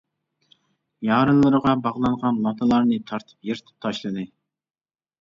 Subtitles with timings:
[1.07, 4.29] يارىلىرىغا باغلانغان لاتىلارنى تارتىپ يىرتىپ تاشلىدى.